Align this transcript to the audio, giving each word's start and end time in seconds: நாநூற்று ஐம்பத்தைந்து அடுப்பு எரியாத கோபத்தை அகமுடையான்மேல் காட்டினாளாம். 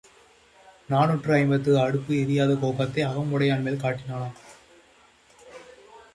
நாநூற்று 0.89 1.33
ஐம்பத்தைந்து 1.33 1.81
அடுப்பு 1.83 2.15
எரியாத 2.21 2.55
கோபத்தை 2.63 3.03
அகமுடையான்மேல் 3.11 3.81
காட்டினாளாம். 3.85 4.35